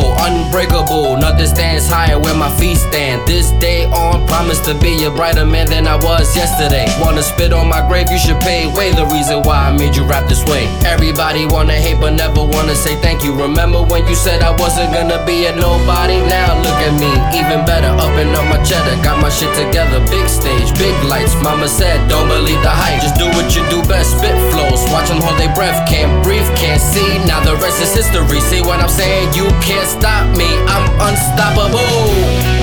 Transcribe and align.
unbreakable. 0.00 1.16
Nothing 1.16 1.46
stands 1.46 1.86
higher 1.86 2.18
where 2.18 2.34
my 2.34 2.50
feet 2.58 2.78
stand. 2.78 3.26
This 3.28 3.50
day 3.60 3.84
on, 3.86 4.26
promise 4.26 4.60
to 4.66 4.74
be 4.74 5.04
a 5.04 5.10
brighter 5.10 5.44
man 5.44 5.66
than 5.68 5.86
I 5.86 5.96
was 5.96 6.34
yesterday. 6.34 6.86
Wanna 7.00 7.22
spit 7.22 7.52
on 7.52 7.68
my 7.68 7.86
grave, 7.86 8.10
you 8.10 8.18
should 8.18 8.40
pay 8.40 8.66
way 8.72 8.92
the 8.92 9.06
reason 9.06 9.42
why 9.42 9.68
I 9.68 9.72
made 9.76 9.94
you 9.96 10.04
rap 10.04 10.28
this 10.28 10.44
way. 10.44 10.64
Everybody 10.84 11.46
wanna 11.46 11.74
hate, 11.74 12.00
but 12.00 12.14
never 12.14 12.42
wanna 12.42 12.74
say 12.74 12.96
thank 13.00 13.22
you. 13.22 13.32
Remember 13.34 13.82
when 13.82 14.06
you 14.06 14.14
said 14.14 14.42
I 14.42 14.52
wasn't 14.56 14.92
gonna 14.92 15.24
be 15.26 15.46
a 15.46 15.54
nobody? 15.54 16.18
Now 16.26 16.41
at 16.82 16.94
me, 16.98 17.10
even 17.38 17.64
better, 17.64 17.88
up 17.94 18.12
and 18.18 18.34
up 18.34 18.46
my 18.50 18.58
cheddar. 18.66 18.98
Got 19.02 19.22
my 19.22 19.30
shit 19.30 19.54
together, 19.54 20.02
big 20.10 20.28
stage, 20.28 20.74
big 20.74 20.94
lights. 21.06 21.34
Mama 21.42 21.68
said, 21.68 21.96
don't 22.08 22.28
believe 22.28 22.60
the 22.62 22.74
hype, 22.74 23.00
just 23.00 23.16
do 23.16 23.26
what 23.38 23.54
you 23.54 23.62
do 23.70 23.80
best. 23.86 24.18
Spit 24.18 24.34
flows, 24.50 24.82
watch 24.90 25.08
them 25.08 25.22
hold 25.22 25.38
their 25.38 25.54
breath, 25.54 25.78
can't 25.88 26.22
breathe, 26.22 26.46
can't 26.58 26.82
see. 26.82 27.18
Now 27.24 27.40
the 27.40 27.56
rest 27.56 27.80
is 27.80 27.94
history. 27.94 28.40
See 28.40 28.60
what 28.60 28.80
I'm 28.82 28.90
saying? 28.90 29.34
You 29.34 29.46
can't 29.62 29.86
stop 29.86 30.26
me, 30.36 30.50
I'm 30.66 30.86
unstoppable. 30.98 32.61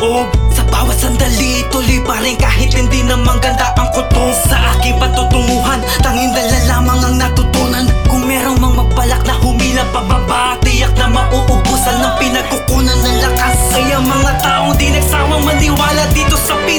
loob. 0.00 0.28
Sa 0.52 0.62
bawat 0.68 0.96
sandali, 0.96 1.64
tuloy 1.72 2.00
pa 2.04 2.20
rin. 2.20 2.36
Kahit 2.36 2.72
hindi 2.72 3.04
naman 3.04 3.40
ganda 3.40 3.72
ang 3.76 3.88
kutob 3.92 4.32
Sa 4.48 4.56
aking 4.76 4.96
patutunguhan, 5.00 5.80
tanging 6.00 6.32
dala 6.32 6.58
lamang 6.68 7.00
ang 7.04 7.16
natutunan. 7.20 7.84
Kung 8.08 8.24
merong 8.24 8.60
mang 8.60 8.76
mabalak 8.76 9.22
na 9.24 9.34
humila 9.40 9.84
pababa 9.92 10.56
Tiyak 10.76 10.92
na 11.00 11.08
mauubusan 11.08 11.96
ng 12.04 12.14
pinagkukunan 12.20 12.98
ng 13.00 13.16
lakas. 13.24 13.56
Kaya 13.72 13.96
mga 13.96 14.32
taong 14.44 14.76
di 14.76 14.92
nagsawang 14.92 15.40
maniwala 15.40 16.04
dito 16.12 16.36
sa 16.36 16.52
pinag 16.68 16.75